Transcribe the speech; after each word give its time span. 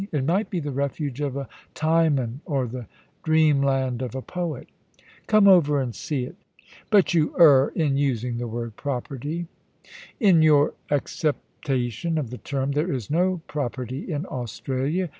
It 0.11 0.25
might 0.25 0.49
be 0.49 0.59
the 0.59 0.71
refuge 0.71 1.21
of 1.21 1.37
a 1.37 1.47
Timon, 1.75 2.41
or 2.45 2.65
the 2.65 2.87
dreamland 3.21 4.01
of 4.01 4.15
a 4.15 4.21
poet. 4.23 4.67
Come 5.27 5.47
over 5.47 5.79
and 5.79 5.93
see 5.93 6.23
it 6.23 6.35
But 6.89 7.13
you 7.13 7.35
en 7.35 7.79
in 7.79 7.97
using 7.97 8.39
the 8.39 8.49
\^oxA 8.49 8.75
property. 8.75 9.45
In 10.19 10.41
your 10.41 10.73
accep 10.89 11.35
tation 11.67 12.17
of 12.17 12.31
the 12.31 12.39
term, 12.39 12.71
there 12.71 12.91
is 12.91 13.11
no 13.11 13.41
property 13.45 14.11
in 14.11 14.25
Australia. 14.25 15.07